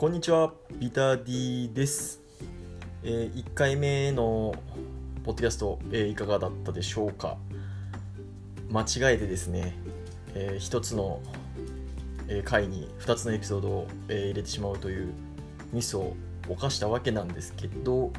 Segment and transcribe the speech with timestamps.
[0.00, 2.22] こんにちは、ビタディです。
[3.02, 4.54] えー1回目の
[5.24, 7.36] ポッドキャスト、えーいかがだったでしょうか？
[8.70, 9.76] 間違えてですね、
[10.34, 11.20] え1つの、
[12.28, 15.12] え回に2つのエピソードを、え入れてしまうという
[15.70, 16.14] ミスを
[16.48, 18.10] 犯したわけなんですけど、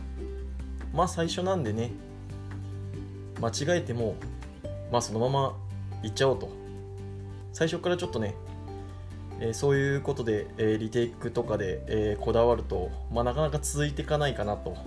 [0.93, 1.89] まあ最初なんでね、
[3.41, 4.13] 間違えても、
[4.91, 5.57] まあそのまま
[6.03, 6.47] 行っちゃおうと。
[7.53, 8.35] 最初からちょっとね、
[9.43, 14.77] えそういうことで、えリテイクとかで、えこだわると、まあ、なかなか続いていかないかなと、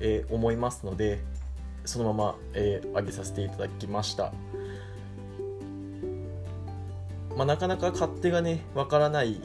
[0.00, 1.20] え思いますので
[1.84, 4.32] そのまま、えー上げさせていただきました、
[7.36, 9.40] まあ、なかなか勝手がねわからない、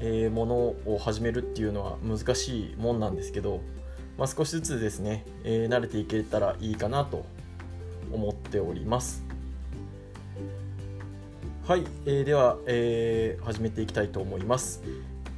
[0.00, 0.54] えーもの
[0.92, 3.60] を始めるっていうのは難しいもんなんですけど、
[4.18, 7.24] まあ、少しずつですね、え慣れていけたらいいかなと
[8.12, 9.25] 思っております。
[11.66, 14.84] はい、えーでは、えー始めていきたいと思います、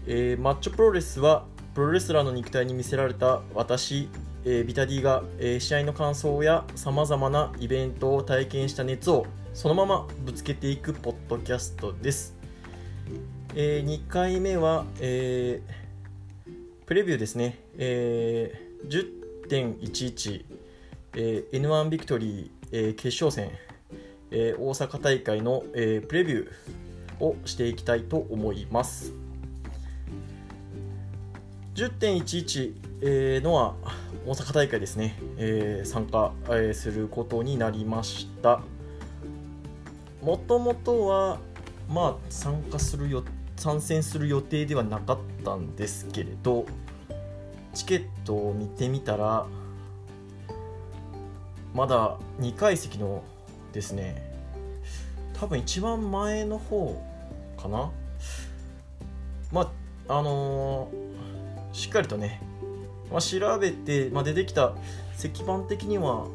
[0.07, 4.11] えーマッチョプロレスはプロレスラーの肉体に見せられた私、
[4.45, 12.37] えービタディが、えー試合の感想やさまざまなイベントを体験した熱をそのままぶつけていくポッドキャストです、
[13.55, 16.53] え2回目は、えー
[16.85, 19.09] プレビューですね、えー
[19.49, 20.45] 10.11、
[21.15, 23.51] えー N1 ビクトリー、えー決勝戦。
[24.31, 29.13] えー大阪大会の、えープレビューをしていきたいと思います。
[31.75, 33.75] 10.11、えーのは
[34.27, 38.61] 大阪大会ですね、えー参加、えーすることになりました。
[40.23, 41.39] もともとは
[41.89, 43.25] まあ参加するよ
[43.57, 46.67] 参戦する予定ではなかったんですけれど
[47.75, 49.47] チケットを見てみたら
[51.75, 53.23] まだ2階席の
[53.73, 54.31] ですね。
[55.35, 57.01] 多分一番前の方
[57.57, 57.91] かな。
[59.53, 59.73] ま
[60.09, 61.09] ああのー
[61.73, 62.41] しっかりとね、
[63.11, 64.75] まあ、調べて、まあ、出てきた
[65.17, 66.27] 石板的には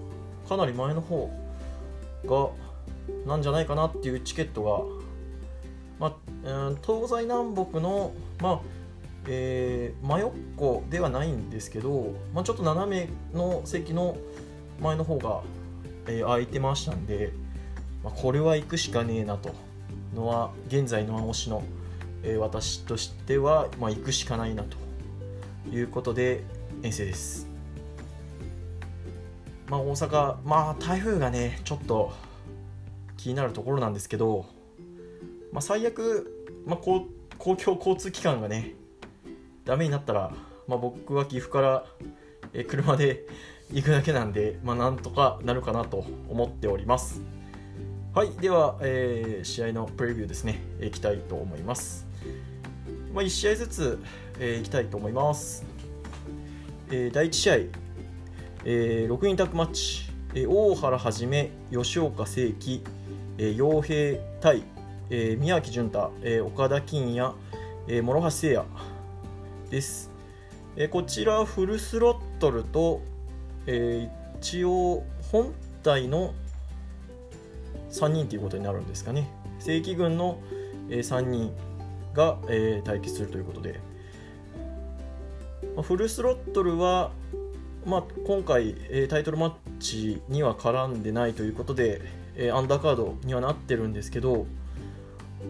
[0.48, 1.30] かなり前の方
[2.26, 2.50] が
[3.28, 4.80] なんじゃないかなっていうチケットが、
[6.00, 8.60] まあ東西南北の、まあ
[9.28, 14.16] えー真横ではないんですけど、まあ、ちょっと斜めの席の
[14.82, 15.42] 前の方が、
[16.08, 17.32] えー空いてましたんで、
[18.04, 19.54] まあ、これは行くしかねえなと
[20.16, 21.64] のは現在の推しの、
[22.24, 24.78] えー私としては、まあ、行くしかないなと
[25.70, 26.44] いうことで
[26.82, 27.48] 遠征です。
[29.70, 32.14] まあ、大阪、まあ、台風がねちょっと
[33.18, 34.46] 気になるところなんですけど、
[35.52, 38.76] まあ、最悪、まあ、公共交通機関がね
[39.66, 40.34] ダメになったら、
[40.68, 41.86] まあ、僕は岐阜から、
[42.54, 43.26] えー車で
[43.74, 47.22] 行くだけなんで、まあ、なんとかなるかなと思っております。
[48.14, 52.06] はい、では、えー試合のプレビューですね、いきたいと思います。
[53.12, 54.00] まあ、1試合ずつ、
[54.40, 55.66] えーいきたいと思います。
[56.92, 60.04] えー第1試合、えー6人タッグマッチ、
[60.36, 62.84] えー大原はじめ、吉岡聖輝、
[63.40, 64.62] えー陽平対、
[65.10, 67.34] えー宮城潤太、えー岡田金也、
[67.88, 68.66] えー諸橋誠也
[69.72, 70.12] です。
[70.76, 73.02] えーこちらフルスロットルと、
[73.68, 75.54] えー一応本
[75.84, 76.34] 体の
[77.92, 79.30] 3人ということになるんですかね。
[79.60, 80.38] 正規軍の、
[80.90, 81.54] 3人
[82.14, 83.80] が、えー対決するということで、
[85.76, 87.12] まあフルスロットルは、
[87.86, 92.02] まあ、今回、えータイトルマッチには絡んでないということで、
[92.36, 94.46] えーアンダーカードにはなってるんですけど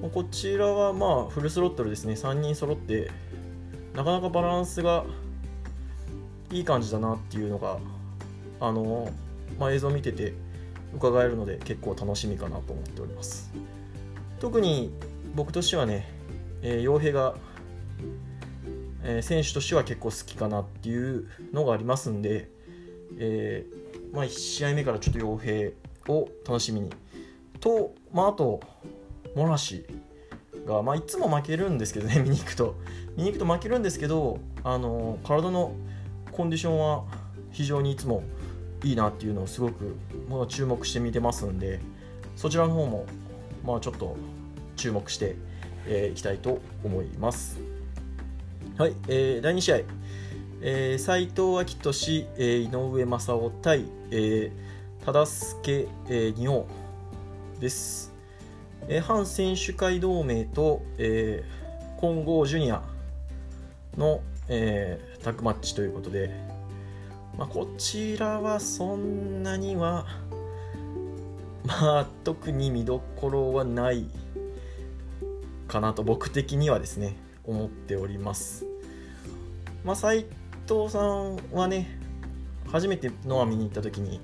[0.02, 2.14] まこちらはまあフルスロットルですね。
[2.14, 3.10] 3人揃って
[3.96, 5.04] なかなかバランスが
[6.52, 7.80] いい感じだなっていうのが
[8.60, 9.12] あの、
[9.60, 10.34] まあ、映像を見てて
[10.96, 13.52] 伺えるので結構楽しみかなと思っております。
[14.40, 14.94] 特に
[15.36, 16.08] 僕としてはね、
[16.62, 17.36] えー、傭兵が、
[19.04, 22.50] えー選手としては結構好きかなっていうのがありますんで、
[23.18, 25.74] えーまあ、1試合目からちょっと傭兵
[26.08, 26.90] を楽しみに。
[27.60, 28.60] と、まあ、あと
[29.36, 29.86] モラシ
[30.66, 32.76] が、まあ、いつも負けるんですけどね 見に行くと。
[33.18, 35.74] 見に行くと負けるんですけどあの体の
[36.32, 37.06] コンディションは
[37.52, 38.24] 非常にいつも
[38.84, 39.96] いいなっていうのをすごく、
[40.30, 41.80] まあ、注目して見てますんで
[42.36, 43.06] そちらの方も、
[43.66, 44.18] まあ、ちょっと
[44.76, 45.36] 注目して
[45.88, 47.60] えーいきたいと思います。
[48.78, 49.78] はい、えー第2試合、
[50.62, 56.68] えー、斉藤明俊、えー井上正雄対、えー、忠助、えー、仁王
[57.60, 58.12] です。
[58.88, 62.82] えー反選手会同盟と、えー、混合ジュニア
[63.98, 66.32] の、えータッグマッチということで、
[67.38, 70.06] まあ、こちらはそんなには、
[71.66, 74.06] まあ、特に見どころはない
[75.68, 78.66] かなと僕的にはですね思っております。
[79.84, 80.26] まあ、斉
[80.68, 82.00] 藤さんはね
[82.72, 84.22] 初めてノア見に行った時に、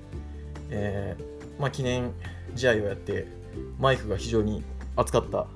[0.70, 2.12] えーまあ、記念
[2.56, 3.26] 試合をやって
[3.78, 4.62] マイクが非常に
[4.96, 5.46] 熱かった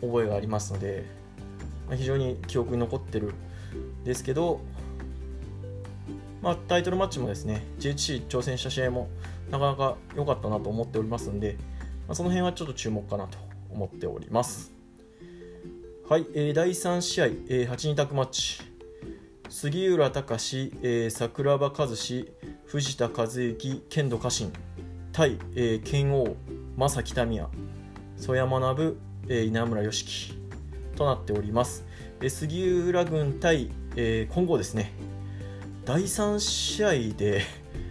[0.00, 1.04] 覚えがありますので、
[1.86, 3.34] まあ、非常に記憶に残ってる
[4.04, 4.60] ですけど、
[6.48, 9.10] まあ、タイトルマッチもですね GHC 挑戦した試合も
[9.50, 11.58] なかなか良かったなと思っておりますんで、
[12.06, 13.36] まあ、その辺はちょっと注目かなと
[13.70, 14.72] 思っております。
[16.08, 18.62] はい、えー、第3試合、えー、8人タッグマッチ。
[19.50, 22.32] 杉浦隆、えー、桜庭和志
[22.64, 24.50] 藤田和幸剣道家臣
[25.12, 26.34] 対、えー、剣王
[26.78, 27.48] 正木民也
[28.16, 28.96] 曽山学、
[29.28, 30.32] えー、稲村良樹
[30.96, 31.84] となっております、
[32.22, 34.94] えー、杉浦軍対、えー、今後ですね。
[35.88, 37.40] 第3試合で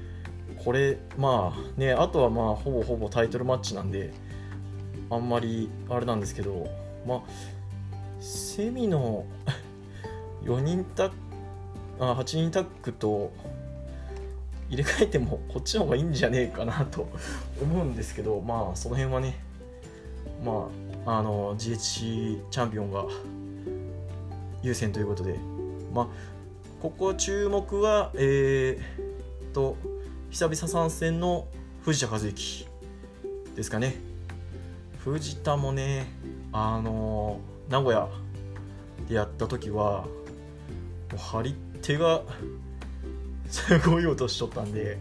[0.63, 4.13] これまあねあとはまあほぼほぼタイトルマッチなんで
[5.09, 6.67] あんまりあれなんですけど
[7.07, 7.21] まあ
[8.19, 9.25] セミの
[10.45, 11.11] 4人タッ
[11.99, 13.31] あ8人タッグと
[14.69, 17.07] 入れ替えてもこっちの方がいいんじゃねえかなと
[17.59, 19.39] 思うんですけどまあその辺はね
[20.45, 20.69] ま
[21.07, 23.05] ああの GHC チャンピオンが
[24.61, 25.39] 優先ということで
[25.91, 26.36] まあ
[26.79, 29.77] ここ注目はえー、っと
[30.29, 31.47] 久々参戦の
[31.81, 32.68] 藤田和幸
[33.56, 33.95] ですかね。
[35.03, 36.06] 藤田もね
[36.51, 38.07] あの名古屋
[39.09, 40.07] でやった時はも
[41.13, 42.21] う張り手が
[43.50, 45.00] すごい音しとったんで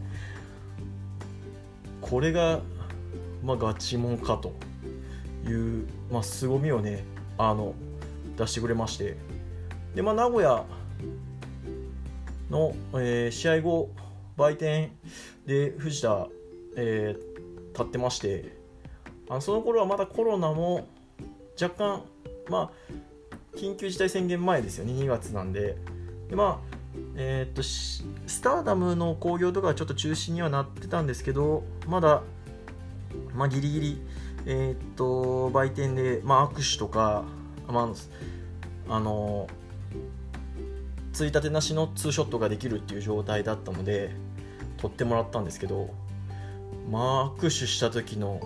[2.01, 2.61] これが
[3.45, 4.55] まあガチモンかと
[5.47, 7.05] いう、まあ、凄みをね
[7.37, 7.75] あの
[8.39, 9.19] 出してくれまして。
[9.95, 10.65] で、まあ、名古屋
[12.51, 13.91] の、えー、試合後
[14.37, 14.93] 売店
[15.47, 16.29] で藤田、
[16.77, 18.57] えー、立ってまして
[19.29, 20.89] あその頃はまだコロナも
[21.61, 22.03] 若干
[22.49, 25.77] まあ緊急事態宣言前ですよね2月なんで。
[26.29, 26.77] でまあ
[27.15, 28.05] えー、っとス
[28.41, 32.23] ターダムの興行とかはちょっと中止にはなってたんですけどまだ、
[33.35, 34.03] まあ、ギリギリ、
[34.47, 37.25] えー、っと売店で、まあ、握手とか、
[37.69, 37.83] ま
[38.89, 39.47] あ、あの
[41.17, 44.11] ついたてなしのツーショットができるっていう状態だったので
[44.77, 45.95] 撮ってもらったんですけど
[46.91, 48.39] まあ握手した時の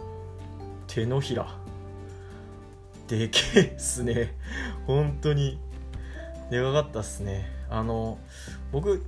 [0.86, 1.48] 手のひら
[3.08, 4.36] でけえっすね。
[4.86, 5.58] 本当に
[6.48, 7.50] でかかったっすね。
[7.68, 8.18] あの
[8.70, 9.02] 僕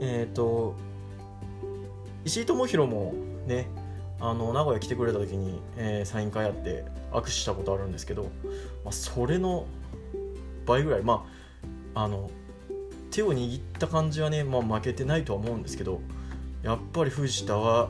[0.00, 0.76] えっ、ー、と
[2.24, 3.12] 石井智弘も
[3.46, 3.66] ね
[4.18, 8.22] あの名古屋来てくれた時に、えー、サイン会やって握手したことあるんですけど、
[8.82, 9.66] まあ、それの
[10.64, 11.33] 倍ぐらいまあ
[11.94, 12.30] あの
[13.10, 16.00] 手を握った感じはね、まあ、負けてないとは思うんですけど
[16.62, 17.88] やっぱり藤田は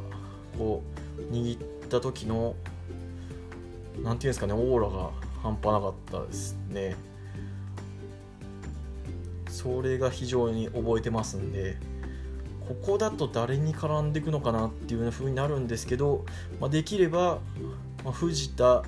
[0.59, 0.83] こ
[1.31, 2.55] う握った時の
[4.03, 5.11] 何ていうんですかねオーラが
[5.43, 6.97] 半端なかったですね。
[9.55, 11.77] それが非常に覚えてますんで
[12.67, 16.25] ここだと誰に絡んでいくのかなっていう風になるんですけど、
[16.61, 17.39] まあ、できれば、
[18.03, 18.83] まあ、藤田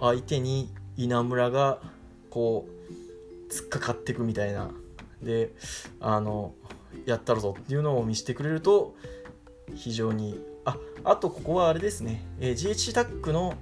[0.00, 1.80] 相手に稲村が
[2.30, 2.75] こう
[3.50, 4.70] 突っかかっていくみたいな。
[5.22, 5.52] で
[6.00, 6.54] あの
[7.06, 8.94] やったるぞっていうのを見せてくれると
[9.74, 13.54] 非常にああとここはあれですね、えー、GH タックの、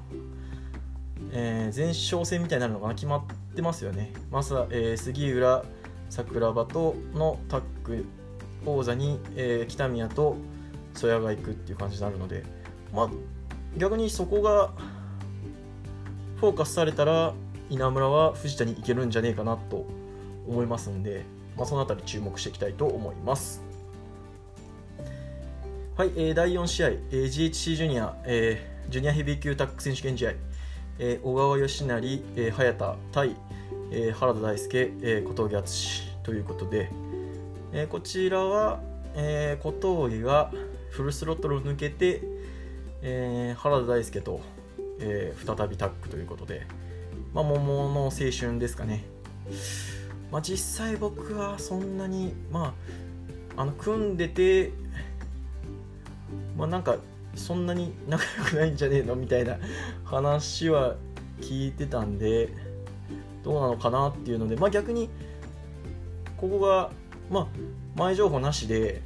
[1.33, 2.95] えー、前哨戦みたいになるのかな？
[2.95, 3.25] 決まっ
[3.55, 4.13] てますよね。
[4.31, 5.65] まずは、えー、杉浦
[6.11, 8.05] 桜庭とのタッグ
[8.67, 10.37] 王座に、えー、北宮と
[10.95, 12.45] 曽谷が行くっていう感じになるので、
[12.93, 13.11] まあ、
[13.77, 14.73] 逆にそこが
[16.37, 17.35] フォーカスされたら
[17.71, 19.87] 稲村は藤田に行けるんじゃねえかなと
[20.47, 21.25] 思いますんで、
[21.57, 23.63] まあ、その辺り注目していきたいと思います。
[25.97, 30.33] はい、えー、第4試合、えー、GHC ジュニア、えー、ジュニアヘビー級タッグ選手権試合、
[30.99, 33.37] えー、小川義成、えー、早田対、
[33.93, 36.91] えー、原田大輔、えー、小峠敦ということで、
[37.73, 38.81] えー、こちらは、
[39.15, 40.51] えー、小峠が
[40.91, 42.23] フルスロットルを抜けて、
[43.03, 44.41] えー、原田大輔と、
[44.99, 46.67] えー、再びタッグということで、
[47.35, 49.05] まあ、桃の青春ですかね。
[50.31, 52.75] まあ、実際僕はそんなに、ま
[53.57, 54.73] あ、あの組んでて、
[56.57, 56.97] まあ、なんか
[57.35, 59.59] そんなに 仲良くないんじゃねえのみたいな
[60.05, 60.97] 話は
[61.41, 62.51] 聞いてたんで
[63.43, 65.11] どうなのかなっていうので、まあ、逆に
[66.37, 66.91] ここが、
[67.31, 67.47] まあ、
[67.97, 69.03] 前情報なしで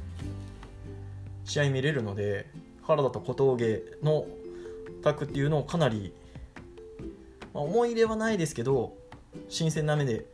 [1.45, 2.47] 試合見れるので
[2.83, 4.25] 原田と小峠の
[5.03, 6.13] タッグっていうのをかなり、
[7.53, 8.95] まあ、思い入れはないですけど
[9.47, 10.25] 新鮮な目で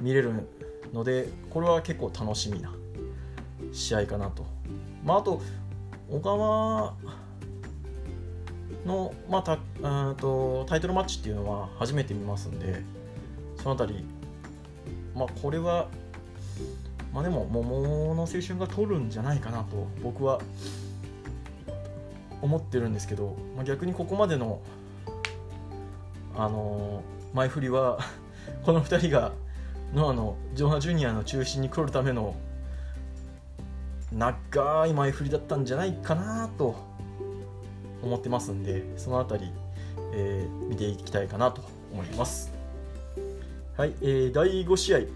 [0.00, 0.32] 見れる
[0.92, 2.74] のでこれは結構楽しみな
[3.72, 4.46] 試合かなと。
[5.04, 5.42] まあ、あと
[6.10, 6.94] 小川
[8.86, 9.58] の、まあ、た
[10.14, 12.82] とタイトルマッチっていうのは初めて見ますんで
[13.56, 14.04] その辺り
[15.14, 15.88] まあ、これは、
[17.12, 20.40] まあ、でも桃の青春が取るんじゃないかなと僕は
[22.42, 24.60] 思ってるんですけど、まあ、逆にここまでの、
[26.36, 27.98] あの、前振りは
[28.64, 29.32] この2人が
[29.94, 32.34] ノアのジョナ・ジュニアの中心に来るための
[34.12, 36.76] 長い前振りだったんじゃないかなと
[38.02, 39.52] 思ってますんでその辺り、
[40.12, 41.62] えー、見ていきたいかなと
[41.92, 42.52] 思います。
[43.76, 45.08] はい、えー、第5試合、え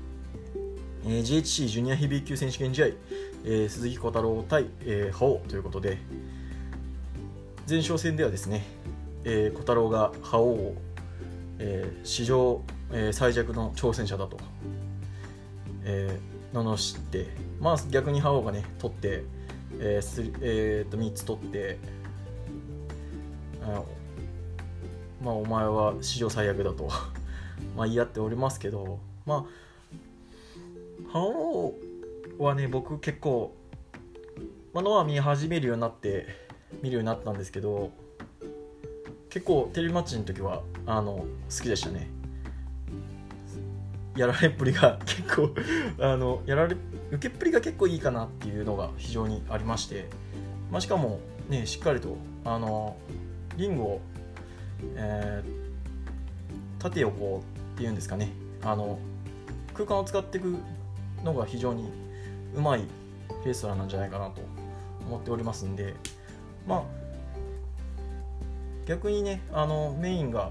[1.04, 5.98] ー、GHC ジュニアヘビー級選手権試合、えー、鈴木小太郎対、えー、覇王ということで。
[7.68, 8.64] 前哨戦ではですね、
[9.25, 10.75] えー、小太郎が覇王を、
[11.58, 12.62] えー、史上、
[12.92, 14.38] えー、最弱の挑戦者だと、
[15.84, 17.26] えー、罵って、
[17.60, 19.24] まあ、逆に覇王がね取って、
[19.78, 21.78] えーえー、と3つ取って
[23.62, 23.82] あ
[25.22, 26.88] まあお前は史上最悪だと
[27.76, 31.74] まあ言い合っておりますけどまあ覇王
[32.38, 33.54] はね僕結構、
[34.72, 36.26] まあ、ノア見始めるようになって
[36.82, 37.90] 見るようになったんですけど
[39.38, 41.25] 結構テレビマッチの時はあの好
[41.62, 42.09] きでしたね。
[44.16, 45.54] やられっぷりが 結構
[46.00, 46.76] あのやられ
[47.12, 50.09] 受けっぷりが結構いいかなっていうのが非常にありまして、
[50.73, 52.97] まあ、しかもねしっかりとあの
[53.57, 54.00] リングを、
[54.97, 58.33] えー、縦横っていうんですかね。
[58.64, 58.99] あの
[59.73, 60.57] 空間を使っていく
[61.23, 61.88] のが非常に
[62.57, 62.83] うまい
[63.47, 64.40] レストラーなんじゃないかなと
[65.07, 65.95] 思っておりますんで。
[66.66, 66.97] まあ
[68.88, 70.50] 逆にねあのメインが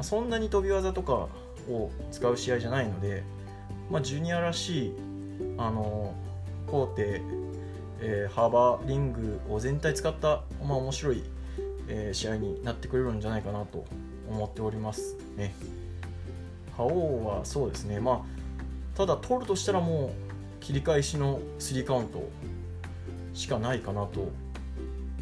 [0.00, 1.28] そんなに飛び技とか
[1.68, 3.22] を使う試合じゃないので、
[3.90, 4.94] まあ、ジュニアらしい
[5.58, 6.14] あの
[6.66, 7.02] 工程、
[8.00, 11.22] えー、幅リングを全体使った、まあ、面白い、
[11.88, 13.84] えー、試合になってくれるんじゃないかなと
[14.30, 15.54] 思っておりますね。
[16.74, 20.12] 覇王はそうですねまあただ取るとしたらも
[20.60, 22.28] う切り返しの3カウント
[23.34, 24.30] しかないかなと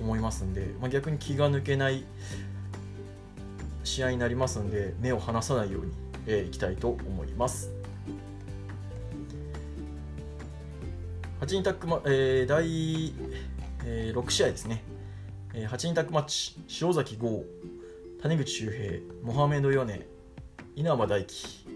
[0.00, 2.04] 思いますんで、まあ、逆に気が抜けない
[3.84, 5.92] 試合になりますんで目を離さないように、
[6.26, 7.70] えー、いきたいと思います。
[11.40, 13.12] 8人タッグマ、えー、第、
[13.84, 14.82] えー、6試合ですね、
[15.52, 17.44] えー、8人タッグマッチ塩崎豪
[18.22, 20.06] 谷口周平モハメド・ヨネ
[20.74, 21.66] 稲葉大輝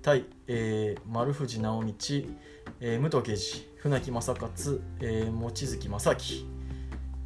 [0.00, 1.92] 対、えー、丸藤直道、
[2.80, 6.55] えー、武藤敬司船木正勝、えー、望月正明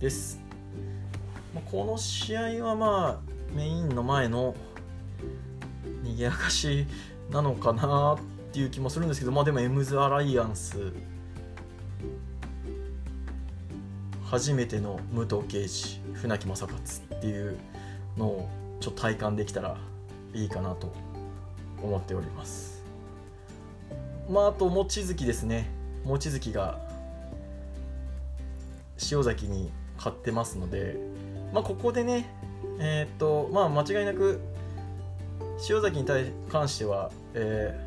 [0.00, 0.40] です、
[1.70, 4.54] この試合はまあメインの前の
[6.02, 6.86] 賑やかし
[7.30, 8.18] なのかなっ
[8.50, 10.94] ていう気もするんですけどまあでもエムズ・アライアンス
[14.24, 16.80] 初めての武藤敬司船木正勝
[17.16, 17.58] っていう
[18.16, 18.48] のを
[18.80, 19.76] ちょっと体感できたら
[20.32, 20.94] いいかなと
[21.82, 22.82] 思っております。
[24.30, 25.68] まああと望月ですね。
[26.06, 26.80] 望月が
[29.12, 30.96] 塩崎に買ってますので
[31.52, 32.34] まあここでね
[32.78, 34.40] えー、っとまあ間違いなく
[35.68, 37.78] 塩崎に対関しては、え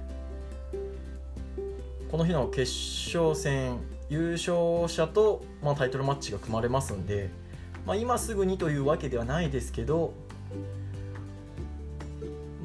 [0.74, 2.72] ー、この日の決
[3.16, 3.80] 勝戦
[4.10, 7.30] 優勝者と、まあ、タイトルマッチが組まれますんで、
[7.88, 10.14] まあ、今すぐにというわけではないですけど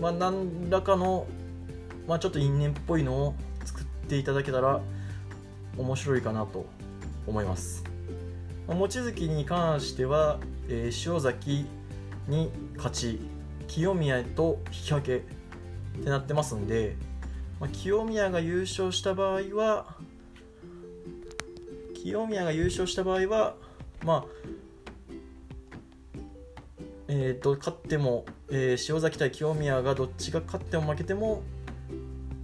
[0.01, 1.27] まあ、何らかの、
[2.07, 4.81] まあ、ちょっと因縁っぽいのを作っていただけたら
[5.77, 6.67] 面白いかなと
[7.27, 7.85] 思います、
[8.75, 11.67] 望月に関しては、えー、塩崎
[12.29, 13.21] に勝ち
[13.67, 16.97] 清宮と引き分けってなってますんで、
[17.61, 19.97] まあ、清宮が優勝した場合は
[21.95, 23.55] 清宮が優勝した場合は
[24.05, 24.25] まあ
[27.11, 31.43] えーと、勝っても、えー、塩崎対清宮がどっちが勝っても負けても、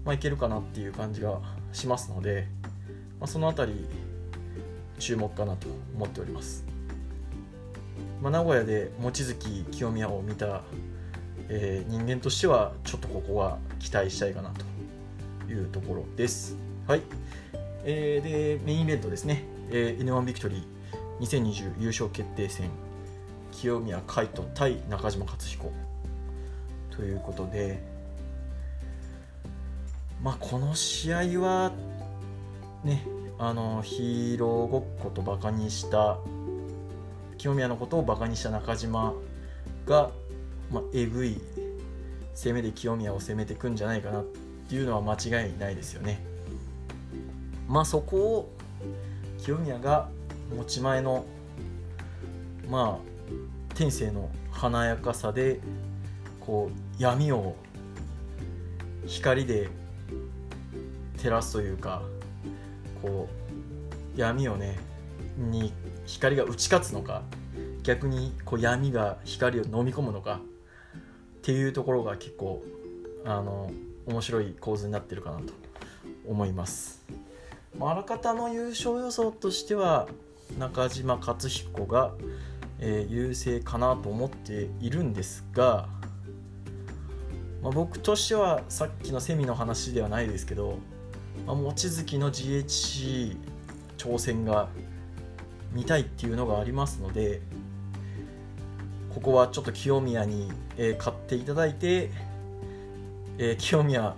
[0.06, 1.38] まあ、いけるかなっていう感じが
[1.74, 2.48] しますので、
[3.20, 3.86] まあ、その辺り
[4.98, 6.64] 注目かなと思っております、
[8.22, 10.62] まあ、名古屋で望月清宮を見た、
[11.48, 16.56] えー、人間としてはちょっとここは期待したいかなというところです。
[16.86, 17.02] はい、
[17.84, 20.64] えー、でメインイベントですね、えー、N1 ビクトリー
[21.20, 22.70] 2020優勝決定戦
[23.52, 25.72] 清宮海斗対中島克彦。
[26.90, 27.82] ということで
[30.22, 31.72] まあこの試合は
[32.84, 33.04] ね
[33.46, 36.16] あのヒーローごっことバカにした
[37.36, 39.12] 清宮のことをバカにした中島
[39.84, 40.10] が、
[40.72, 41.38] まあ、えぐい
[42.34, 44.24] 攻めで清宮を攻めてくんじゃないかなっ
[44.66, 46.24] ていうのは間違いないですよね。
[47.68, 48.50] まあそこを
[49.36, 50.08] 清宮が
[50.56, 51.26] 持ち前の
[52.70, 55.60] まあ天性の華やかさで
[56.40, 57.56] こう闇を
[59.06, 59.68] 光で
[61.18, 62.00] 照らすというか
[63.04, 63.28] こ
[64.16, 64.78] う闇をね
[65.36, 65.74] に
[66.06, 67.22] 光が打ち勝つのか
[67.82, 70.40] 逆にこう闇が光を飲み込むのか
[71.38, 72.64] っていうところが結構
[73.26, 73.70] あの
[74.06, 75.52] 面白い構図になってるかなと
[76.26, 77.04] 思います。
[77.78, 80.08] あらかたの優勝予想としては
[80.58, 82.12] 中島克彦が、
[82.78, 85.88] えー、優勢かなと思っているんですが、
[87.62, 90.78] まあ、僕としてはさっきのセミの話ではないですけど、
[91.46, 93.36] あ、望月の GHC
[93.98, 94.68] 挑戦が
[95.72, 97.40] 見たいっていうのがありますので
[99.12, 102.10] ここはちょっと清宮に、えー、買っていただいて、
[103.38, 104.14] えー、清宮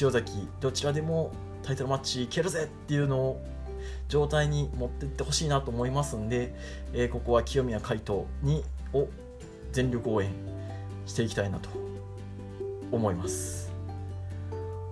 [0.00, 3.44] 塩崎どちらでもタイトルマッチいけるぜっていうのを
[4.08, 6.54] 状態に持っていってほしいなと思いますんで、
[6.92, 9.08] えー、ここは清宮海斗にを
[9.72, 10.30] 全力応援
[11.06, 11.68] していきたいなと
[12.92, 13.72] 思います。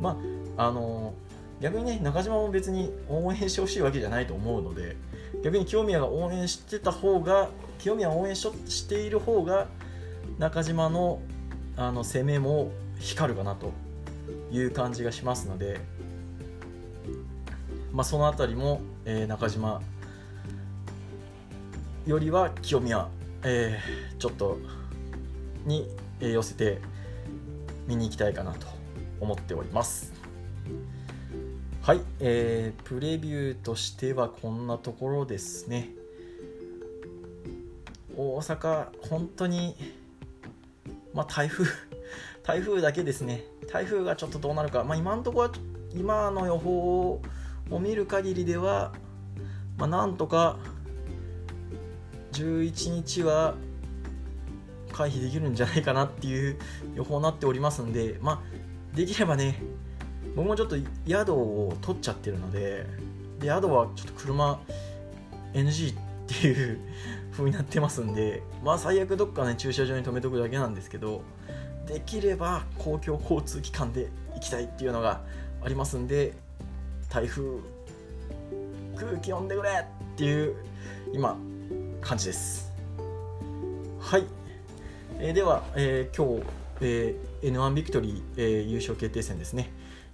[0.01, 0.19] ま
[0.57, 1.15] ああの
[1.63, 4.97] 逆にね中島も別に応援してほしいわけじゃないと思うので
[5.45, 9.69] 逆に清宮が応援してた方が清宮を応援ししている方が
[10.39, 11.21] 中島の
[11.77, 13.73] あの攻めも光るかなと
[14.51, 15.81] いう感じがしますので、
[17.93, 19.81] まあ、その辺りも、えー、中島
[22.07, 23.09] よりは清宮、
[23.43, 24.59] えー、ちょっと
[25.65, 25.89] に
[26.21, 26.79] 寄せて
[27.87, 28.67] 見に行きたいかなと
[29.19, 30.13] 思っております。
[31.83, 35.89] はい、えー、プレビューとしてはこんなところですね。
[38.17, 39.75] 大阪、本当に、
[41.13, 41.65] まあ、台風、
[42.47, 43.43] 台風だけですね。
[43.69, 45.55] 台風がちょっとどうなるか、まあ、今のところは、
[45.93, 47.21] 今の予報
[47.69, 48.93] を見る限りでは、
[49.77, 50.61] まあ、なんとか
[52.31, 53.57] 11日は
[54.93, 56.61] 回避できるんじゃないかなっていう
[56.95, 58.41] 予報になっておりますんで、ま
[58.95, 59.61] あ、できればね、
[60.35, 62.87] 僕もちょっと宿を取っちゃってるので
[63.41, 64.61] で宿はちょっと車
[65.53, 66.79] NG っていう
[67.33, 71.23] 風になってますんでまあ最悪どっかね駐車場に止めとくだけなんですけど
[71.87, 75.21] できれば公共交通機関で行きたいっていうのが
[75.63, 76.33] ありますんで
[77.11, 77.59] 台風
[78.97, 80.57] 空気読んでくれっていう
[81.13, 81.37] 今
[82.01, 82.73] 感じです。
[84.01, 84.25] はい、
[85.19, 86.47] えー、では、えー、今日、
[86.81, 89.71] えー、N1 ビクトリー、えー、優勝決定戦ですね。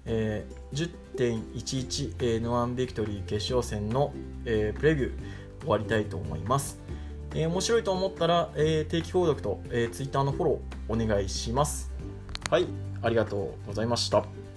[0.09, 4.13] えー、10.11、えー、ノアンビクトリー決勝戦の、
[4.45, 5.13] えー、プレビュー
[5.61, 6.81] 終わりたいと思います。
[7.35, 11.93] えー、面白いと思ったら、えー、定期購読と、えー、Twitter のフォローお願いします。
[12.51, 12.67] はい、
[13.03, 14.48] ありがとうございました。